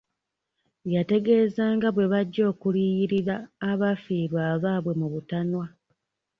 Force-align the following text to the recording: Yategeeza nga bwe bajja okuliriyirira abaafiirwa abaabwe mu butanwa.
Yategeeza 0.95 1.63
nga 1.75 1.89
bwe 1.95 2.05
bajja 2.11 2.41
okuliriyirira 2.51 3.35
abaafiirwa 3.69 4.41
abaabwe 4.53 4.93
mu 4.99 5.07
butanwa. 5.13 5.65